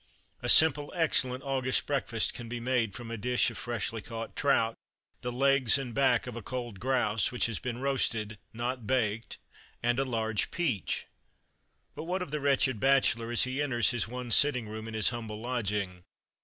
A 0.41 0.49
simple, 0.49 0.91
excellent 0.95 1.43
August 1.43 1.85
breakfast 1.85 2.33
can 2.33 2.49
be 2.49 2.59
made 2.59 2.95
from 2.95 3.11
a 3.11 3.17
dish 3.17 3.51
of 3.51 3.57
freshly 3.59 4.01
caught 4.01 4.35
trout, 4.35 4.73
the 5.21 5.31
legs 5.31 5.77
and 5.77 5.93
back 5.93 6.25
of 6.25 6.35
a 6.35 6.41
cold 6.41 6.79
grouse, 6.79 7.31
which 7.31 7.45
has 7.45 7.59
been 7.59 7.81
roasted, 7.81 8.39
not 8.51 8.87
baked, 8.87 9.37
and 9.83 9.99
A 9.99 10.03
Large 10.03 10.49
Peach. 10.49 11.05
But 11.93 12.05
what 12.05 12.23
of 12.23 12.31
the 12.31 12.39
wretched 12.41 12.79
bachelor, 12.79 13.31
as 13.31 13.43
he 13.43 13.61
enters 13.61 13.91
his 13.91 14.07
one 14.07 14.31
sitting 14.31 14.67
room, 14.67 14.87
in 14.87 14.95
his 14.95 15.09
humble 15.09 15.39
lodging? 15.39 16.01